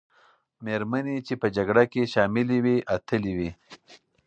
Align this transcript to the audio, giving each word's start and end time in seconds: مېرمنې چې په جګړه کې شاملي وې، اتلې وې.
مېرمنې 0.65 1.17
چې 1.27 1.33
په 1.41 1.47
جګړه 1.55 1.83
کې 1.91 2.11
شاملي 2.13 2.59
وې، 2.63 2.77
اتلې 2.95 3.33
وې. 3.37 3.51